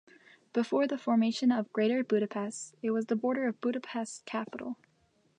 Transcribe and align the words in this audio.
Before 0.51 0.87
the 0.87 0.97
formation 0.97 1.51
of 1.51 1.71
Greater 1.73 2.03
Budapest 2.03 2.73
it 2.81 2.89
was 2.89 3.05
the 3.05 3.15
border 3.15 3.47
of 3.47 3.61
Budapest 3.61 4.25
Capital. 4.25 4.77